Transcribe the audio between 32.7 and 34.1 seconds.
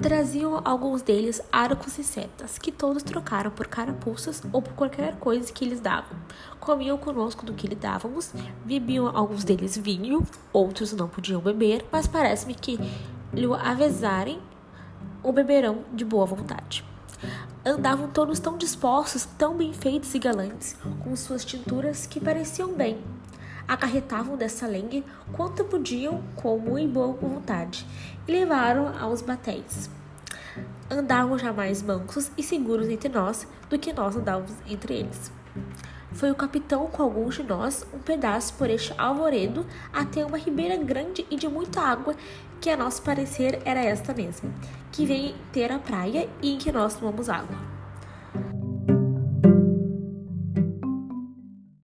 entre nós do que